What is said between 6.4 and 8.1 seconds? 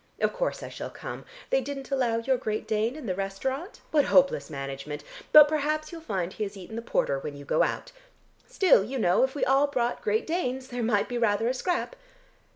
has eaten the porter when you go out.